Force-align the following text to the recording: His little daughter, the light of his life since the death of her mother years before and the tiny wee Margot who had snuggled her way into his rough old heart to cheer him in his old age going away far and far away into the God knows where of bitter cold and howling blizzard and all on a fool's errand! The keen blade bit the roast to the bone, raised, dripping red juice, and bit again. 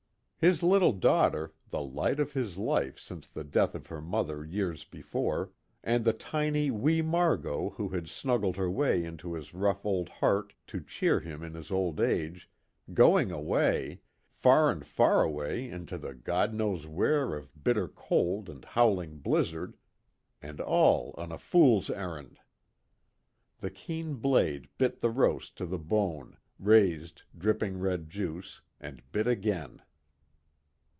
His 0.43 0.63
little 0.63 0.91
daughter, 0.93 1.53
the 1.69 1.83
light 1.83 2.19
of 2.19 2.33
his 2.33 2.57
life 2.57 2.97
since 2.97 3.27
the 3.27 3.43
death 3.43 3.75
of 3.75 3.85
her 3.85 4.01
mother 4.01 4.43
years 4.43 4.83
before 4.83 5.51
and 5.83 6.03
the 6.03 6.13
tiny 6.13 6.71
wee 6.71 7.03
Margot 7.03 7.69
who 7.77 7.89
had 7.89 8.09
snuggled 8.09 8.57
her 8.57 8.67
way 8.67 9.05
into 9.05 9.35
his 9.35 9.53
rough 9.53 9.85
old 9.85 10.09
heart 10.09 10.55
to 10.65 10.81
cheer 10.81 11.19
him 11.19 11.43
in 11.43 11.53
his 11.53 11.69
old 11.69 11.99
age 11.99 12.49
going 12.91 13.31
away 13.31 14.01
far 14.31 14.71
and 14.71 14.83
far 14.83 15.21
away 15.21 15.69
into 15.69 15.95
the 15.99 16.15
God 16.15 16.55
knows 16.55 16.87
where 16.87 17.35
of 17.35 17.63
bitter 17.63 17.87
cold 17.87 18.49
and 18.49 18.65
howling 18.65 19.19
blizzard 19.19 19.75
and 20.41 20.59
all 20.59 21.13
on 21.19 21.31
a 21.31 21.37
fool's 21.37 21.91
errand! 21.91 22.39
The 23.59 23.69
keen 23.69 24.15
blade 24.15 24.69
bit 24.79 25.01
the 25.01 25.11
roast 25.11 25.55
to 25.57 25.67
the 25.67 25.77
bone, 25.77 26.35
raised, 26.57 27.21
dripping 27.37 27.77
red 27.77 28.09
juice, 28.09 28.61
and 28.79 29.03
bit 29.11 29.27
again. 29.27 29.83